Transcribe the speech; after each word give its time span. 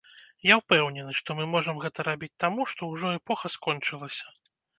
Я 0.51 0.55
ўпэўнены, 0.59 1.13
што 1.19 1.29
мы 1.39 1.45
можам 1.51 1.81
гэта 1.83 2.07
рабіць 2.09 2.31
таму, 2.45 2.67
што 2.73 2.89
ўжо 2.95 3.13
эпоха 3.19 3.53
скончылася. 3.59 4.25